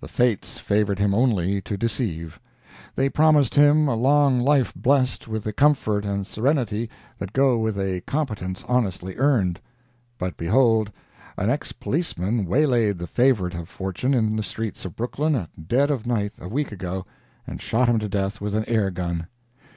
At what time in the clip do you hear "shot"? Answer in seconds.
17.62-17.88